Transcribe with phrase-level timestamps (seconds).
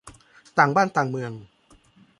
[0.57, 1.31] ต่างบ้านต่างเมือง